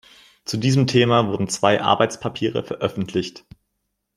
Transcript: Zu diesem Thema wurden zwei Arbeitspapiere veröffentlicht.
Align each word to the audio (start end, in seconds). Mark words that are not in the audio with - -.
Zu 0.45 0.57
diesem 0.57 0.87
Thema 0.87 1.27
wurden 1.27 1.47
zwei 1.47 1.79
Arbeitspapiere 1.79 2.63
veröffentlicht. 2.63 3.45